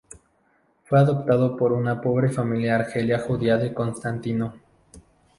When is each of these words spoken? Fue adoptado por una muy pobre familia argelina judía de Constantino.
Fue 0.83 0.97
adoptado 0.97 1.55
por 1.55 1.73
una 1.73 1.93
muy 1.93 2.03
pobre 2.03 2.29
familia 2.29 2.73
argelina 2.73 3.19
judía 3.19 3.57
de 3.57 3.71
Constantino. 3.71 4.55